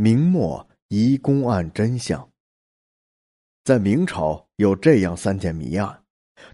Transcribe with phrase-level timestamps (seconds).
[0.00, 2.30] 明末移宫案真相。
[3.64, 6.04] 在明朝有这样三件谜案，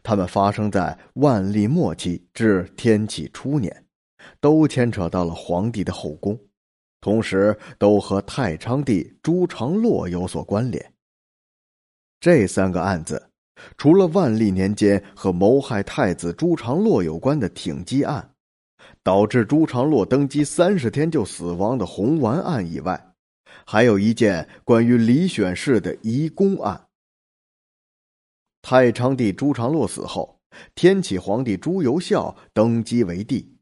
[0.02, 3.84] 它们发生在万历末期至天启初年，
[4.40, 6.40] 都牵扯到了皇帝的后宫，
[7.02, 10.94] 同时都和太昌帝朱常洛有所关联。
[12.20, 13.28] 这三个案子，
[13.76, 18.26] 除了万历年间和谋害太子朱常洛有关的挺机案，
[19.02, 23.10] 导致朱常洛登基三十天就死亡的红丸案以外。
[23.66, 26.88] 还有一件关于李选侍的移宫案。
[28.62, 30.40] 太昌帝朱常洛死后，
[30.74, 33.56] 天启皇帝朱由校登基为帝，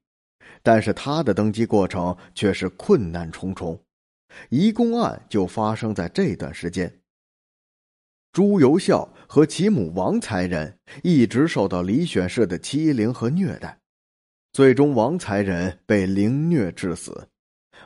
[0.63, 3.83] 但是他的登基过程却是困难重重。
[4.49, 7.01] 移宫案就发生在这段时间。
[8.33, 13.79] 朱由校和其母王才人一直受到李选侍的欺凌和虐待，
[14.53, 17.29] 最终王才人被凌虐致死。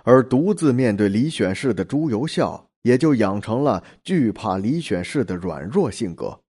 [0.06, 6.40] 而独自面对李选侍的朱由校，也就养成了惧怕李选侍的软弱性格。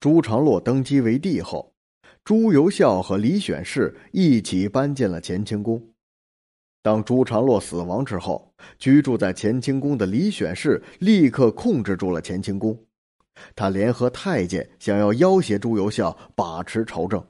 [0.00, 1.72] 朱常洛登基为帝后，
[2.24, 5.80] 朱由校和李选侍一起搬进了乾清宫。
[6.82, 12.76] 当朱常洛死亡之后，居住在乾清宫的李选侍立刻控制住了乾清宫，
[13.54, 17.24] 他联合太监想要要挟朱由校把持朝政。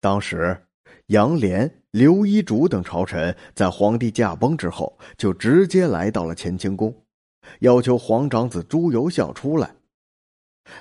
[0.00, 0.56] 当时。
[1.06, 6.94] 杨涟、刘一竹等朝臣在皇帝驾崩之后，就直接来到了乾清宫，
[7.60, 9.74] 要求皇长子朱由校出来。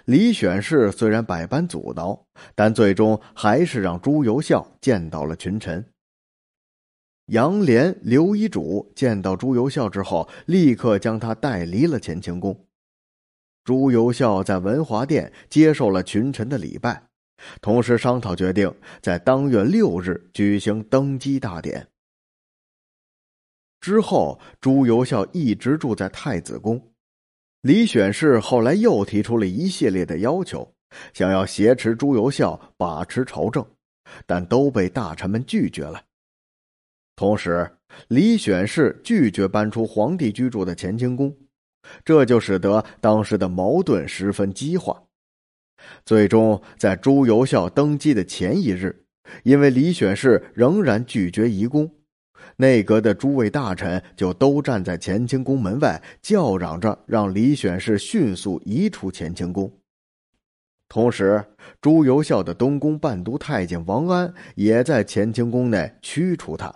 [0.04, 5.86] 李选侍虽然百般阻挠，但最终还是让朱由校见到了群臣。
[7.28, 12.66] 杨涟、刘一竹见到朱由校之后，立刻将他带离了乾清宫。
[13.64, 17.04] 朱由校在文华殿接受了群臣的礼拜。
[17.62, 21.88] 同时商讨决定，在当月六日举行登基大典。
[23.80, 26.82] 之后，朱由校一直住在太子宫。
[27.62, 30.74] 李选侍后来又提出了一系列的要求，
[31.14, 33.66] 想要挟持朱由校把持朝政，
[34.26, 36.04] 但都被大臣们拒绝了。
[37.16, 37.70] 同时，
[38.10, 41.36] 李选侍拒绝搬出皇帝居住的乾清宫，
[42.04, 45.02] 这就使得当时的矛盾十分激化。
[46.06, 49.06] 最终，在朱由校登基的前一日，
[49.44, 51.90] 因为李选侍仍然拒绝移宫，
[52.58, 59.72] 内阁的诸位大臣就都站在乾清宫门外叫嚷着，让李选侍迅速移出乾清宫。
[60.90, 61.44] 同时，
[61.82, 66.74] 朱由校的东宫伴读太监王安也在乾清宫内驱除他。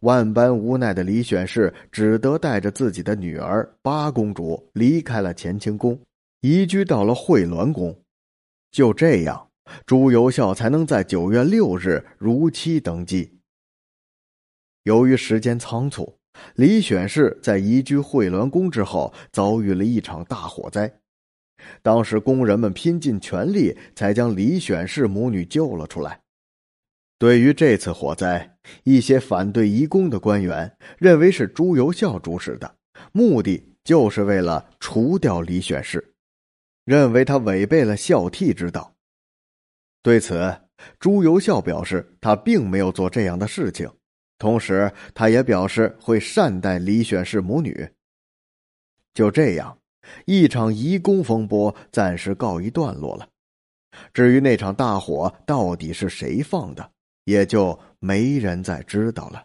[0.00, 5.98] 万般无奈的李选侍只得带着自己的女儿八公主离开了乾清宫。
[6.42, 8.02] 移居到了惠峦宫，
[8.72, 9.50] 就这样，
[9.86, 13.38] 朱由校才能在九月六日如期登基。
[14.82, 16.18] 由于时间仓促，
[16.56, 20.92] 李选侍在移居惠峦宫之后遭遇了一场大火灾，
[21.80, 26.22] 当时工人们拼尽全力才将李选侍母女救了出来。
[27.20, 32.74] 对于这次火灾，一些反对移宫的官员认为是朱由校主使的，
[33.12, 36.11] 目的就是为了除掉李选侍。
[36.84, 38.94] 认为他违背了孝悌之道。
[40.02, 40.60] 对此，
[40.98, 43.90] 朱由校表示他并没有做这样的事情，
[44.38, 47.88] 同时他也表示会善待李选侍母女。
[49.14, 49.78] 就这样，
[50.24, 53.28] 一场移宫风波暂时告一段落了。
[54.12, 56.90] 至于那场大火到底是谁放的，
[57.24, 59.44] 也就没人再知道了。